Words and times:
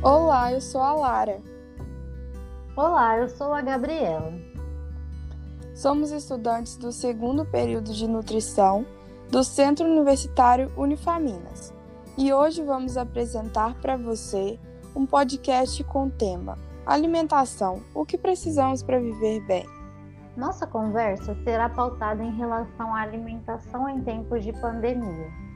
Olá, 0.00 0.52
eu 0.52 0.60
sou 0.60 0.80
a 0.80 0.94
Lara. 0.94 1.42
Olá, 2.76 3.18
eu 3.18 3.28
sou 3.28 3.52
a 3.52 3.60
Gabriela. 3.60 4.32
Somos 5.74 6.12
estudantes 6.12 6.76
do 6.76 6.92
segundo 6.92 7.44
período 7.44 7.92
de 7.92 8.06
nutrição 8.06 8.86
do 9.28 9.42
Centro 9.42 9.84
Universitário 9.84 10.72
Unifaminas 10.76 11.74
e 12.16 12.32
hoje 12.32 12.62
vamos 12.62 12.96
apresentar 12.96 13.74
para 13.80 13.96
você 13.96 14.56
um 14.94 15.04
podcast 15.04 15.82
com 15.82 16.06
o 16.06 16.10
tema 16.10 16.56
Alimentação: 16.86 17.82
o 17.92 18.06
que 18.06 18.16
precisamos 18.16 18.84
para 18.84 19.00
viver 19.00 19.40
bem. 19.48 19.66
Nossa 20.36 20.64
conversa 20.64 21.36
será 21.42 21.68
pautada 21.68 22.22
em 22.22 22.36
relação 22.36 22.94
à 22.94 23.00
alimentação 23.00 23.88
em 23.88 24.00
tempos 24.02 24.44
de 24.44 24.52
pandemia. 24.60 25.47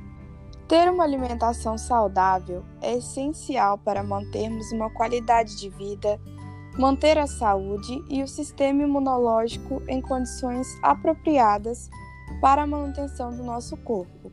Ter 0.72 0.90
uma 0.90 1.04
alimentação 1.04 1.76
saudável 1.76 2.64
é 2.80 2.96
essencial 2.96 3.76
para 3.76 4.02
mantermos 4.02 4.72
uma 4.72 4.88
qualidade 4.88 5.54
de 5.58 5.68
vida, 5.68 6.18
manter 6.78 7.18
a 7.18 7.26
saúde 7.26 8.02
e 8.08 8.22
o 8.22 8.26
sistema 8.26 8.82
imunológico 8.82 9.82
em 9.86 10.00
condições 10.00 10.66
apropriadas 10.82 11.90
para 12.40 12.62
a 12.62 12.66
manutenção 12.66 13.36
do 13.36 13.44
nosso 13.44 13.76
corpo. 13.76 14.32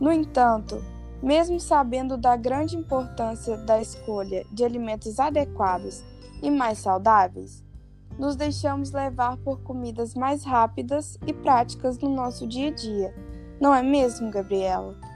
No 0.00 0.10
entanto, 0.10 0.82
mesmo 1.22 1.60
sabendo 1.60 2.16
da 2.16 2.34
grande 2.34 2.76
importância 2.76 3.56
da 3.58 3.80
escolha 3.80 4.44
de 4.50 4.64
alimentos 4.64 5.20
adequados 5.20 6.02
e 6.42 6.50
mais 6.50 6.78
saudáveis, 6.78 7.62
nos 8.18 8.34
deixamos 8.34 8.90
levar 8.90 9.36
por 9.36 9.60
comidas 9.60 10.16
mais 10.16 10.42
rápidas 10.42 11.16
e 11.24 11.32
práticas 11.32 12.00
no 12.00 12.08
nosso 12.08 12.48
dia 12.48 12.66
a 12.66 12.74
dia. 12.74 13.14
Não 13.60 13.72
é 13.72 13.80
mesmo, 13.80 14.28
Gabriela? 14.28 15.06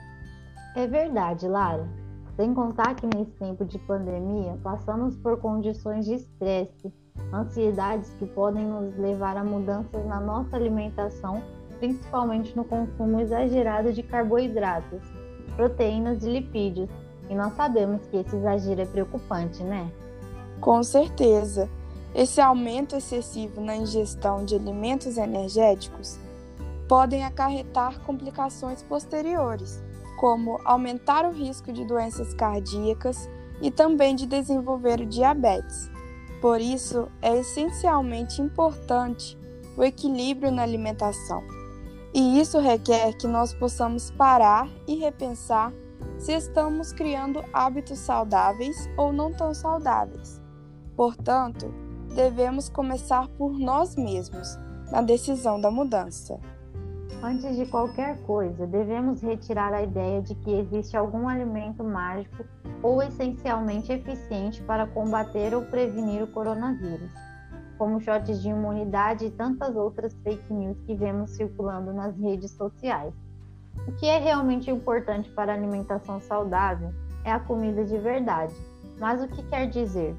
É 0.75 0.87
verdade, 0.87 1.47
Lara. 1.47 1.87
Sem 2.35 2.55
contar 2.55 2.95
que 2.95 3.07
nesse 3.07 3.31
tempo 3.33 3.62
de 3.62 3.79
pandemia 3.81 4.59
passamos 4.62 5.14
por 5.17 5.39
condições 5.39 6.06
de 6.06 6.14
estresse, 6.14 6.91
ansiedades 7.31 8.11
que 8.19 8.25
podem 8.25 8.64
nos 8.64 8.97
levar 8.97 9.37
a 9.37 9.45
mudanças 9.45 10.05
na 10.06 10.19
nossa 10.19 10.56
alimentação, 10.56 11.42
principalmente 11.79 12.56
no 12.56 12.64
consumo 12.64 13.20
exagerado 13.20 13.92
de 13.92 14.03
carboidratos, 14.03 15.03
proteínas 15.56 16.25
e 16.25 16.31
lipídios. 16.31 16.89
E 17.29 17.34
nós 17.34 17.53
sabemos 17.53 18.07
que 18.07 18.17
esse 18.17 18.34
exagero 18.34 18.81
é 18.81 18.86
preocupante, 18.86 19.62
né? 19.62 19.92
Com 20.59 20.83
certeza. 20.83 21.69
Esse 22.14 22.41
aumento 22.41 22.97
excessivo 22.97 23.61
na 23.61 23.77
ingestão 23.77 24.45
de 24.45 24.55
alimentos 24.55 25.19
energéticos 25.19 26.19
podem 26.89 27.25
acarretar 27.25 28.01
complicações 28.01 28.83
posteriores 28.83 29.83
como 30.16 30.60
aumentar 30.64 31.24
o 31.24 31.32
risco 31.32 31.72
de 31.72 31.84
doenças 31.84 32.34
cardíacas 32.34 33.28
e 33.60 33.70
também 33.70 34.14
de 34.14 34.27
desenvolver 34.27 35.00
o 35.00 35.06
diabetes. 35.06 35.91
Por 36.41 36.60
isso, 36.60 37.08
é 37.20 37.38
essencialmente 37.38 38.42
importante 38.42 39.38
o 39.77 39.84
equilíbrio 39.84 40.50
na 40.50 40.62
alimentação. 40.62 41.42
E 42.12 42.40
isso 42.40 42.58
requer 42.58 43.14
que 43.14 43.27
nós 43.27 43.55
possamos 43.55 44.10
parar 44.10 44.68
e 44.86 44.96
repensar 44.96 45.72
se 46.18 46.33
estamos 46.33 46.92
criando 46.92 47.42
hábitos 47.52 47.98
saudáveis 47.98 48.88
ou 48.96 49.12
não 49.12 49.33
tão 49.33 49.55
saudáveis. 49.55 50.40
Portanto, 50.96 51.72
devemos 52.14 52.68
começar 52.68 53.28
por 53.28 53.58
nós 53.58 53.96
mesmos 53.96 54.58
na 54.90 55.00
decisão 55.00 55.60
da 55.60 55.70
mudança. 55.70 56.38
Antes 57.23 57.56
de 57.56 57.65
qualquer 57.67 58.20
coisa, 58.23 58.67
devemos 58.67 59.23
retirar 59.23 59.73
a 59.73 59.81
ideia 59.81 60.20
de 60.20 60.34
que 60.34 60.51
existe 60.59 60.97
algum 60.97 61.29
alimento 61.29 61.84
mágico 61.84 62.45
ou 62.83 63.01
essencialmente 63.01 63.92
eficiente 63.92 64.61
para 64.62 64.89
combater 64.89 65.55
ou 65.55 65.62
prevenir 65.62 66.25
o 66.25 66.27
coronavírus, 66.27 67.12
como 67.79 68.01
shots 68.01 68.42
de 68.42 68.48
imunidade 68.48 69.27
e 69.27 69.30
tantas 69.30 69.77
outras 69.77 70.13
fake 70.24 70.52
news 70.52 70.80
que 70.80 70.96
vemos 70.96 71.30
circulando 71.30 71.92
nas 71.92 72.19
redes 72.19 72.51
sociais. 72.51 73.14
O 73.86 73.92
que 73.92 74.07
é 74.07 74.19
realmente 74.19 74.69
importante 74.69 75.30
para 75.30 75.52
a 75.52 75.55
alimentação 75.55 76.20
saudável 76.20 76.92
é 77.25 77.30
a 77.30 77.39
comida 77.39 77.85
de 77.85 77.98
verdade. 77.98 78.55
Mas 78.98 79.23
o 79.23 79.29
que 79.29 79.45
quer 79.45 79.69
dizer? 79.69 80.17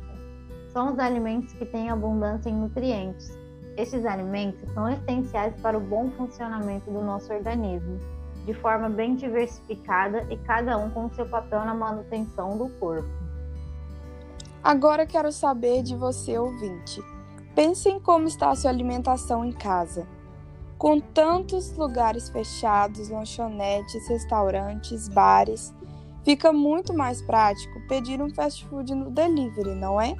São 0.69 0.93
os 0.93 0.99
alimentos 0.99 1.51
que 1.51 1.65
têm 1.65 1.89
abundância 1.89 2.49
em 2.49 2.55
nutrientes, 2.55 3.37
estes 3.75 4.05
alimentos 4.05 4.69
são 4.73 4.89
essenciais 4.89 5.53
para 5.61 5.77
o 5.77 5.81
bom 5.81 6.09
funcionamento 6.11 6.91
do 6.91 7.01
nosso 7.01 7.33
organismo, 7.33 7.99
de 8.45 8.53
forma 8.53 8.89
bem 8.89 9.15
diversificada 9.15 10.27
e 10.29 10.37
cada 10.37 10.77
um 10.77 10.89
com 10.89 11.09
seu 11.11 11.25
papel 11.25 11.63
na 11.65 11.73
manutenção 11.73 12.57
do 12.57 12.69
corpo. 12.79 13.09
Agora 14.63 15.05
quero 15.05 15.31
saber 15.31 15.83
de 15.83 15.95
você, 15.95 16.37
ouvinte. 16.37 17.01
Pense 17.55 17.89
em 17.89 17.99
como 17.99 18.27
está 18.27 18.49
a 18.49 18.55
sua 18.55 18.71
alimentação 18.71 19.43
em 19.43 19.51
casa. 19.51 20.07
Com 20.77 20.99
tantos 20.99 21.75
lugares 21.77 22.29
fechados, 22.29 23.09
lanchonetes, 23.09 24.07
restaurantes, 24.07 25.07
bares, 25.07 25.73
fica 26.23 26.51
muito 26.51 26.93
mais 26.93 27.21
prático 27.21 27.79
pedir 27.87 28.21
um 28.21 28.33
fast 28.33 28.65
food 28.67 28.93
no 28.93 29.09
delivery, 29.09 29.75
não 29.75 29.99
é? 29.99 30.15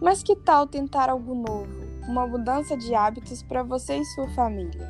Mas 0.00 0.22
que 0.22 0.36
tal 0.36 0.66
tentar 0.66 1.08
algo 1.08 1.34
novo? 1.34 1.79
Uma 2.08 2.26
mudança 2.26 2.76
de 2.76 2.94
hábitos 2.94 3.42
para 3.42 3.62
você 3.62 3.98
e 3.98 4.04
sua 4.04 4.28
família. 4.30 4.88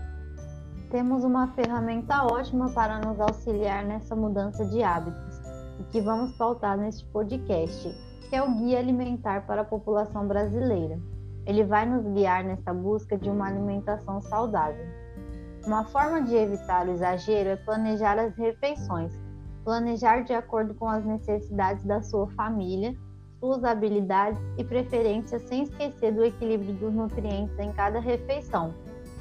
Temos 0.90 1.24
uma 1.24 1.48
ferramenta 1.48 2.24
ótima 2.24 2.70
para 2.70 2.98
nos 2.98 3.20
auxiliar 3.20 3.84
nessa 3.84 4.16
mudança 4.16 4.64
de 4.64 4.82
hábitos 4.82 5.40
e 5.78 5.84
que 5.84 6.00
vamos 6.00 6.32
pautar 6.36 6.76
neste 6.76 7.04
podcast, 7.06 7.88
que 8.28 8.36
é 8.36 8.42
o 8.42 8.54
Guia 8.56 8.78
Alimentar 8.78 9.46
para 9.46 9.62
a 9.62 9.64
População 9.64 10.26
Brasileira. 10.26 10.98
Ele 11.46 11.64
vai 11.64 11.86
nos 11.86 12.04
guiar 12.12 12.44
nessa 12.44 12.72
busca 12.72 13.16
de 13.16 13.30
uma 13.30 13.46
alimentação 13.46 14.20
saudável. 14.20 14.84
Uma 15.66 15.84
forma 15.84 16.22
de 16.22 16.34
evitar 16.34 16.86
o 16.86 16.92
exagero 16.92 17.50
é 17.50 17.56
planejar 17.56 18.18
as 18.18 18.34
refeições, 18.36 19.12
planejar 19.64 20.22
de 20.22 20.32
acordo 20.32 20.74
com 20.74 20.88
as 20.88 21.04
necessidades 21.04 21.84
da 21.84 22.02
sua 22.02 22.28
família 22.30 22.96
suas 23.40 23.64
habilidades 23.64 24.38
e 24.58 24.62
preferências 24.62 25.42
sem 25.42 25.62
esquecer 25.62 26.12
do 26.12 26.22
equilíbrio 26.22 26.74
dos 26.74 26.92
nutrientes 26.92 27.58
em 27.58 27.72
cada 27.72 27.98
refeição, 27.98 28.74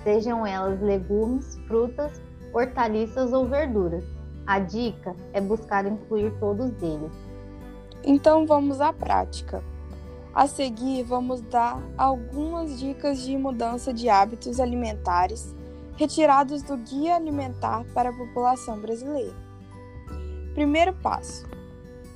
sejam 0.04 0.46
elas 0.46 0.82
legumes, 0.82 1.58
frutas, 1.68 2.22
hortaliças 2.54 3.32
ou 3.32 3.46
verduras. 3.46 4.04
A 4.46 4.60
dica 4.60 5.16
é 5.32 5.40
buscar 5.40 5.86
incluir 5.86 6.32
todos 6.40 6.72
eles. 6.82 7.12
Então 8.04 8.46
vamos 8.46 8.82
à 8.82 8.92
prática. 8.92 9.64
A 10.34 10.48
seguir, 10.48 11.04
vamos 11.04 11.42
dar 11.42 11.82
algumas 11.98 12.80
dicas 12.80 13.22
de 13.22 13.38
mudança 13.38 13.94
de 13.94 14.10
hábitos 14.10 14.60
alimentares 14.60 15.56
retirados 15.98 16.64
do 16.64 16.78
Guia 16.78 17.16
Alimentar 17.16 17.84
para 17.94 18.10
a 18.10 18.14
População 18.14 18.80
Brasileira. 18.80 19.36
Primeiro 20.54 20.94
passo: 20.94 21.46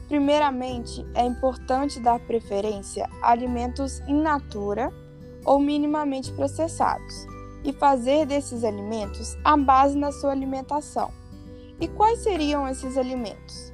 Primeiramente, 0.08 1.06
é 1.14 1.25
importante 1.25 2.00
dar 2.00 2.19
preferência 2.19 3.09
a 3.22 3.31
alimentos 3.31 4.00
in 4.08 4.22
natura 4.22 4.91
ou 5.46 5.59
minimamente 5.59 6.31
processados 6.31 7.25
e 7.64 7.72
fazer 7.72 8.25
desses 8.25 8.63
alimentos 8.63 9.38
a 9.44 9.56
base 9.56 9.97
na 9.97 10.12
sua 10.12 10.31
alimentação. 10.31 11.12
E 11.80 11.88
quais 11.88 12.19
seriam 12.19 12.68
esses 12.68 12.97
alimentos? 12.97 13.72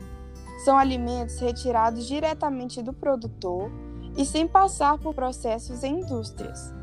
São 0.64 0.78
alimentos 0.78 1.40
retirados 1.40 2.08
diretamente 2.08 2.82
do 2.82 2.94
produtor 2.94 3.72
e 4.18 4.26
sem 4.26 4.48
passar 4.48 4.98
por 4.98 5.14
processos 5.14 5.84
em 5.84 6.02
indústrias. 6.02 6.74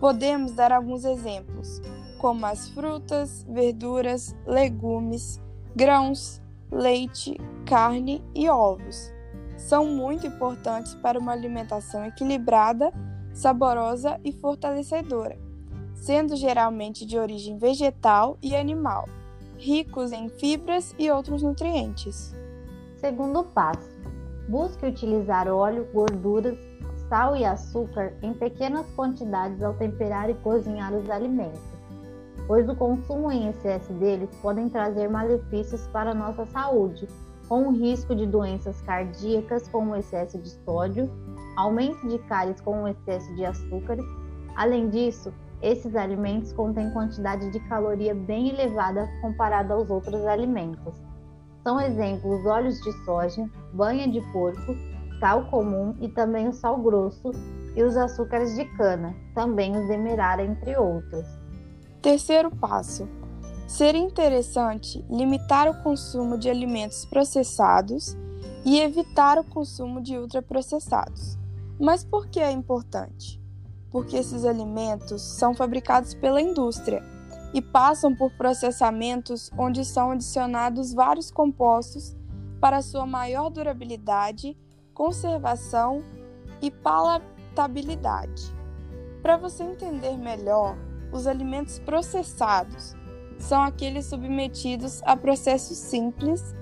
Podemos 0.00 0.52
dar 0.52 0.72
alguns 0.72 1.04
exemplos, 1.04 1.80
como 2.18 2.46
as 2.46 2.68
frutas, 2.70 3.44
verduras, 3.48 4.34
legumes, 4.46 5.40
grãos, 5.74 6.40
leite, 6.70 7.36
carne 7.66 8.22
e 8.34 8.48
ovos. 8.48 9.12
São 9.56 9.86
muito 9.86 10.26
importantes 10.26 10.94
para 10.94 11.18
uma 11.18 11.32
alimentação 11.32 12.04
equilibrada, 12.04 12.92
saborosa 13.32 14.20
e 14.24 14.32
fortalecedora, 14.32 15.38
sendo 15.94 16.36
geralmente 16.36 17.04
de 17.04 17.18
origem 17.18 17.58
vegetal 17.58 18.38
e 18.42 18.54
animal, 18.54 19.08
ricos 19.56 20.12
em 20.12 20.28
fibras 20.28 20.94
e 20.98 21.10
outros 21.10 21.42
nutrientes. 21.42 22.34
Segundo 22.96 23.44
passo: 23.44 23.98
busque 24.48 24.86
utilizar 24.86 25.48
óleo, 25.48 25.88
gorduras, 25.92 26.58
sal 27.08 27.36
e 27.36 27.44
açúcar 27.44 28.14
em 28.22 28.32
pequenas 28.32 28.86
quantidades 28.94 29.62
ao 29.62 29.74
temperar 29.74 30.30
e 30.30 30.34
cozinhar 30.34 30.94
os 30.94 31.08
alimentos 31.10 31.77
pois 32.48 32.66
o 32.66 32.74
consumo 32.74 33.30
em 33.30 33.50
excesso 33.50 33.92
deles 33.92 34.30
podem 34.40 34.70
trazer 34.70 35.08
malefícios 35.08 35.86
para 35.88 36.12
a 36.12 36.14
nossa 36.14 36.46
saúde, 36.46 37.06
com 37.46 37.68
o 37.68 37.72
risco 37.72 38.16
de 38.16 38.26
doenças 38.26 38.80
cardíacas 38.80 39.68
com 39.68 39.90
o 39.90 39.94
excesso 39.94 40.38
de 40.38 40.48
sódio, 40.64 41.10
aumento 41.56 42.08
de 42.08 42.18
cáries 42.20 42.60
com 42.62 42.82
o 42.82 42.88
excesso 42.88 43.32
de 43.34 43.44
açúcares. 43.44 44.04
Além 44.56 44.88
disso, 44.88 45.32
esses 45.60 45.94
alimentos 45.94 46.52
contêm 46.54 46.90
quantidade 46.90 47.50
de 47.50 47.60
caloria 47.68 48.14
bem 48.14 48.48
elevada 48.48 49.06
comparada 49.20 49.74
aos 49.74 49.90
outros 49.90 50.24
alimentos. 50.24 50.94
São 51.62 51.78
exemplos 51.78 52.46
óleos 52.46 52.80
de 52.80 52.92
soja, 53.04 53.46
banha 53.74 54.08
de 54.08 54.22
porco, 54.32 54.74
sal 55.20 55.44
comum 55.50 55.94
e 56.00 56.08
também 56.08 56.48
o 56.48 56.52
sal 56.52 56.78
grosso 56.78 57.30
e 57.76 57.82
os 57.82 57.96
açúcares 57.96 58.54
de 58.56 58.64
cana, 58.76 59.14
também 59.34 59.76
os 59.76 59.86
demerara, 59.86 60.42
entre 60.42 60.76
outros. 60.76 61.37
Terceiro 62.08 62.50
passo: 62.50 63.06
seria 63.66 64.00
interessante 64.00 65.04
limitar 65.10 65.68
o 65.68 65.82
consumo 65.82 66.38
de 66.38 66.48
alimentos 66.48 67.04
processados 67.04 68.16
e 68.64 68.80
evitar 68.80 69.38
o 69.38 69.44
consumo 69.44 70.00
de 70.00 70.16
ultraprocessados. 70.16 71.36
Mas 71.78 72.02
por 72.02 72.28
que 72.28 72.40
é 72.40 72.50
importante? 72.50 73.38
Porque 73.90 74.16
esses 74.16 74.46
alimentos 74.46 75.20
são 75.20 75.54
fabricados 75.54 76.14
pela 76.14 76.40
indústria 76.40 77.04
e 77.52 77.60
passam 77.60 78.16
por 78.16 78.32
processamentos 78.38 79.50
onde 79.58 79.84
são 79.84 80.12
adicionados 80.12 80.94
vários 80.94 81.30
compostos 81.30 82.16
para 82.58 82.80
sua 82.80 83.04
maior 83.04 83.50
durabilidade, 83.50 84.56
conservação 84.94 86.02
e 86.62 86.70
palatabilidade. 86.70 88.50
Para 89.20 89.36
você 89.36 89.62
entender 89.62 90.16
melhor, 90.16 90.74
os 91.12 91.26
alimentos 91.26 91.78
processados 91.78 92.94
são 93.38 93.62
aqueles 93.62 94.06
submetidos 94.06 95.00
a 95.04 95.16
processos 95.16 95.78
simples, 95.78 96.54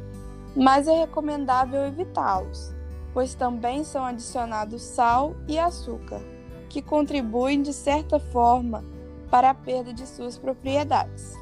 mas 0.54 0.86
é 0.86 1.00
recomendável 1.00 1.86
evitá-los, 1.86 2.74
pois 3.12 3.34
também 3.34 3.82
são 3.84 4.04
adicionados 4.04 4.82
sal 4.82 5.34
e 5.48 5.58
açúcar, 5.58 6.20
que 6.68 6.82
contribuem 6.82 7.62
de 7.62 7.72
certa 7.72 8.18
forma 8.18 8.84
para 9.30 9.50
a 9.50 9.54
perda 9.54 9.92
de 9.92 10.06
suas 10.06 10.38
propriedades. 10.38 11.32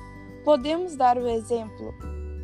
Podemos 0.44 0.96
dar 0.96 1.16
o 1.16 1.28
exemplo 1.28 1.92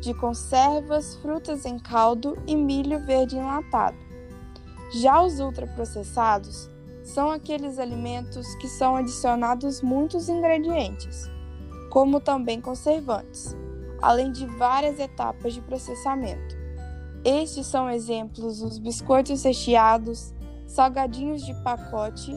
de 0.01 0.13
conservas, 0.13 1.15
frutas 1.17 1.65
em 1.65 1.77
caldo 1.77 2.35
e 2.47 2.55
milho 2.55 2.99
verde 3.05 3.37
enlatado. 3.37 3.97
Já 4.93 5.21
os 5.21 5.39
ultraprocessados 5.39 6.70
são 7.03 7.31
aqueles 7.31 7.79
alimentos 7.79 8.55
que 8.55 8.67
são 8.67 8.95
adicionados 8.95 9.81
muitos 9.81 10.29
ingredientes, 10.29 11.29
como 11.89 12.19
também 12.19 12.61
conservantes, 12.61 13.55
além 14.01 14.31
de 14.31 14.45
várias 14.45 14.99
etapas 14.99 15.53
de 15.53 15.61
processamento. 15.61 16.55
Estes 17.23 17.67
são 17.67 17.89
exemplos 17.89 18.61
os 18.61 18.79
biscoitos 18.79 19.43
recheados, 19.43 20.33
salgadinhos 20.65 21.45
de 21.45 21.53
pacote, 21.63 22.31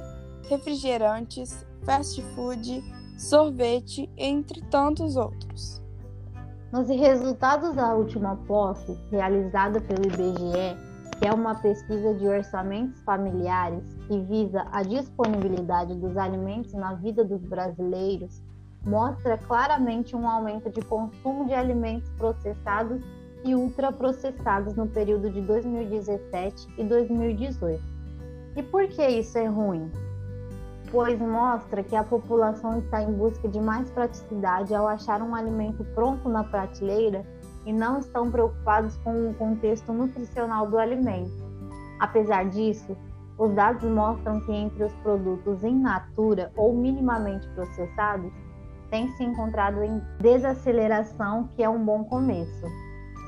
refrigerantes, 0.48 1.64
fast 1.84 2.20
food, 2.34 2.82
sorvete, 3.16 4.10
entre 4.16 4.60
tantos 4.62 5.16
outros. 5.16 5.82
Nos 6.72 6.88
resultados 6.88 7.76
da 7.76 7.94
última 7.94 8.36
posse, 8.48 8.98
realizada 9.10 9.80
pelo 9.80 10.04
IBGE, 10.06 10.76
que 11.18 11.26
é 11.26 11.32
uma 11.32 11.54
pesquisa 11.54 12.14
de 12.14 12.26
orçamentos 12.26 13.00
familiares 13.02 13.82
que 14.06 14.20
visa 14.20 14.66
a 14.72 14.82
disponibilidade 14.82 15.94
dos 15.94 16.16
alimentos 16.16 16.72
na 16.74 16.94
vida 16.94 17.24
dos 17.24 17.42
brasileiros, 17.42 18.42
mostra 18.84 19.38
claramente 19.38 20.14
um 20.14 20.28
aumento 20.28 20.70
de 20.70 20.82
consumo 20.82 21.46
de 21.46 21.54
alimentos 21.54 22.08
processados 22.18 23.02
e 23.44 23.54
ultraprocessados 23.54 24.74
no 24.74 24.86
período 24.86 25.30
de 25.30 25.40
2017 25.40 26.68
e 26.78 26.84
2018. 26.84 27.82
E 28.56 28.62
por 28.62 28.86
que 28.88 29.06
isso 29.06 29.38
é 29.38 29.46
ruim? 29.46 29.90
pois 30.94 31.18
mostra 31.18 31.82
que 31.82 31.96
a 31.96 32.04
população 32.04 32.78
está 32.78 33.02
em 33.02 33.12
busca 33.12 33.48
de 33.48 33.60
mais 33.60 33.90
praticidade 33.90 34.72
ao 34.72 34.86
achar 34.86 35.20
um 35.20 35.34
alimento 35.34 35.84
pronto 35.92 36.28
na 36.28 36.44
prateleira 36.44 37.26
e 37.64 37.72
não 37.72 37.98
estão 37.98 38.30
preocupados 38.30 38.96
com 38.98 39.30
o 39.30 39.34
contexto 39.34 39.92
nutricional 39.92 40.68
do 40.68 40.78
alimento. 40.78 41.32
Apesar 41.98 42.48
disso, 42.48 42.96
os 43.38 43.52
dados 43.54 43.82
mostram 43.82 44.40
que 44.40 44.52
entre 44.52 44.84
os 44.84 44.92
produtos 44.96 45.64
in 45.64 45.80
natura 45.80 46.52
ou 46.56 46.74
minimamente 46.74 47.48
processados, 47.50 48.32
tem 48.90 49.10
se 49.12 49.24
encontrado 49.24 49.82
em 49.82 50.00
desaceleração, 50.20 51.48
que 51.48 51.62
é 51.62 51.68
um 51.68 51.84
bom 51.84 52.04
começo. 52.04 52.66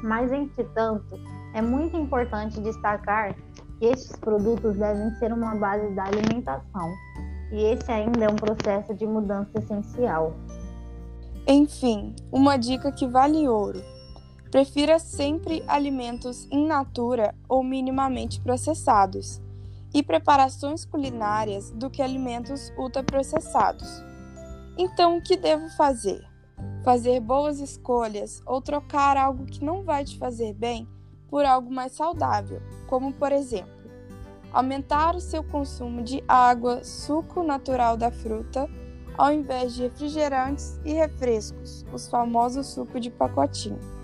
Mas, 0.02 0.30
entretanto, 0.30 1.18
é 1.54 1.60
muito 1.60 1.96
importante 1.96 2.60
destacar 2.60 3.34
que 3.78 3.86
estes 3.86 4.14
produtos 4.16 4.76
devem 4.76 5.10
ser 5.14 5.32
uma 5.32 5.56
base 5.56 5.88
da 5.94 6.04
alimentação, 6.04 6.92
e 7.50 7.64
esse 7.64 7.90
ainda 7.90 8.26
é 8.26 8.28
um 8.28 8.36
processo 8.36 8.94
de 8.94 9.06
mudança 9.06 9.58
essencial. 9.58 10.34
Enfim, 11.48 12.14
uma 12.30 12.56
dica 12.56 12.92
que 12.92 13.06
vale 13.06 13.48
ouro. 13.48 13.80
Prefira 14.50 14.98
sempre 14.98 15.62
alimentos 15.66 16.46
in 16.50 16.66
natura 16.66 17.34
ou 17.48 17.64
minimamente 17.64 18.40
processados 18.40 19.40
e 19.92 20.02
preparações 20.02 20.84
culinárias 20.84 21.70
do 21.72 21.90
que 21.90 22.00
alimentos 22.00 22.72
ultraprocessados. 22.78 24.04
Então, 24.78 25.16
o 25.16 25.22
que 25.22 25.36
devo 25.36 25.68
fazer? 25.70 26.22
Fazer 26.84 27.18
boas 27.18 27.58
escolhas 27.58 28.40
ou 28.46 28.60
trocar 28.60 29.16
algo 29.16 29.46
que 29.46 29.64
não 29.64 29.82
vai 29.82 30.04
te 30.04 30.18
fazer 30.18 30.52
bem 30.54 30.86
por 31.28 31.44
algo 31.44 31.72
mais 31.72 31.92
saudável, 31.92 32.60
como 32.86 33.12
por 33.12 33.32
exemplo, 33.32 33.90
aumentar 34.52 35.16
o 35.16 35.20
seu 35.20 35.42
consumo 35.42 36.02
de 36.02 36.22
água, 36.28 36.84
suco 36.84 37.42
natural 37.42 37.96
da 37.96 38.12
fruta, 38.12 38.68
ao 39.18 39.32
invés 39.32 39.74
de 39.74 39.82
refrigerantes 39.82 40.78
e 40.84 40.92
refrescos, 40.92 41.84
os 41.92 42.06
famosos 42.06 42.66
suco 42.66 43.00
de 43.00 43.10
pacotinho. 43.10 43.95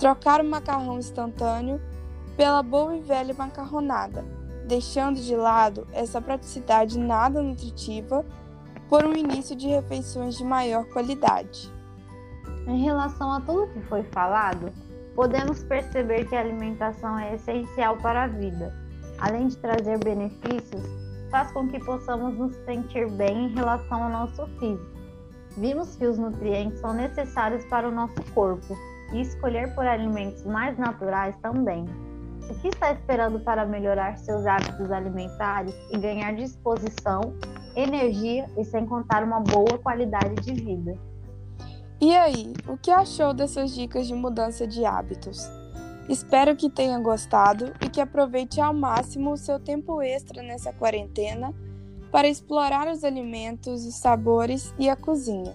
Trocar 0.00 0.40
o 0.40 0.44
macarrão 0.44 0.98
instantâneo 0.98 1.80
pela 2.36 2.60
boa 2.60 2.96
e 2.96 3.00
velha 3.00 3.32
macarronada, 3.32 4.24
deixando 4.66 5.20
de 5.20 5.36
lado 5.36 5.86
essa 5.92 6.20
praticidade 6.20 6.98
nada 6.98 7.40
nutritiva 7.40 8.24
por 8.88 9.04
um 9.04 9.12
início 9.12 9.54
de 9.54 9.68
refeições 9.68 10.36
de 10.36 10.42
maior 10.42 10.84
qualidade. 10.86 11.72
Em 12.66 12.82
relação 12.82 13.30
a 13.30 13.40
tudo 13.40 13.72
que 13.72 13.80
foi 13.82 14.02
falado, 14.02 14.72
podemos 15.14 15.62
perceber 15.62 16.24
que 16.24 16.34
a 16.34 16.40
alimentação 16.40 17.16
é 17.16 17.36
essencial 17.36 17.96
para 17.98 18.24
a 18.24 18.26
vida 18.26 18.74
além 19.20 19.48
de 19.48 19.56
trazer 19.58 19.98
benefícios, 19.98 20.82
faz 21.30 21.52
com 21.52 21.68
que 21.68 21.78
possamos 21.78 22.36
nos 22.36 22.56
sentir 22.64 23.08
bem 23.12 23.46
em 23.46 23.54
relação 23.54 24.02
ao 24.02 24.10
nosso 24.10 24.46
físico. 24.58 25.00
Vimos 25.56 25.94
que 25.96 26.06
os 26.06 26.18
nutrientes 26.18 26.80
são 26.80 26.94
necessários 26.94 27.64
para 27.66 27.88
o 27.88 27.92
nosso 27.92 28.22
corpo 28.32 28.76
e 29.12 29.20
escolher 29.20 29.74
por 29.74 29.86
alimentos 29.86 30.44
mais 30.44 30.76
naturais 30.78 31.34
também. 31.42 31.84
O 32.48 32.54
que 32.60 32.68
está 32.68 32.92
esperando 32.92 33.38
para 33.40 33.66
melhorar 33.66 34.16
seus 34.18 34.46
hábitos 34.46 34.90
alimentares 34.90 35.74
e 35.92 35.98
ganhar 35.98 36.34
disposição, 36.34 37.20
energia 37.76 38.46
e 38.58 38.64
sem 38.64 38.86
contar 38.86 39.22
uma 39.22 39.40
boa 39.40 39.78
qualidade 39.78 40.34
de 40.36 40.54
vida? 40.54 40.94
E 42.00 42.16
aí, 42.16 42.54
o 42.66 42.76
que 42.76 42.90
achou 42.90 43.34
dessas 43.34 43.74
dicas 43.74 44.06
de 44.06 44.14
mudança 44.14 44.66
de 44.66 44.84
hábitos? 44.84 45.48
Espero 46.08 46.56
que 46.56 46.68
tenha 46.68 46.98
gostado 46.98 47.72
e 47.80 47.88
que 47.88 48.00
aproveite 48.00 48.60
ao 48.60 48.74
máximo 48.74 49.32
o 49.32 49.36
seu 49.36 49.60
tempo 49.60 50.02
extra 50.02 50.42
nessa 50.42 50.72
quarentena 50.72 51.54
para 52.10 52.26
explorar 52.26 52.88
os 52.88 53.04
alimentos, 53.04 53.84
os 53.84 53.94
sabores 53.94 54.74
e 54.78 54.88
a 54.88 54.96
cozinha. 54.96 55.54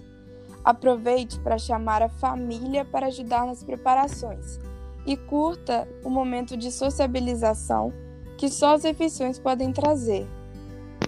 Aproveite 0.66 1.38
para 1.38 1.58
chamar 1.58 2.02
a 2.02 2.08
família 2.08 2.84
para 2.84 3.06
ajudar 3.06 3.46
nas 3.46 3.62
preparações 3.62 4.58
e 5.06 5.16
curta 5.16 5.86
o 6.02 6.10
momento 6.10 6.56
de 6.56 6.72
sociabilização 6.72 7.92
que 8.36 8.48
só 8.48 8.74
as 8.74 8.82
refeições 8.82 9.38
podem 9.38 9.72
trazer. 9.72 10.26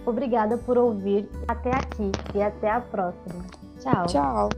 Obrigada 0.06 0.56
por 0.56 0.78
ouvir 0.78 1.28
até 1.48 1.70
aqui 1.70 2.12
e 2.36 2.40
até 2.40 2.70
a 2.70 2.80
próxima. 2.80 3.44
Tchau. 3.80 4.06
Tchau. 4.06 4.48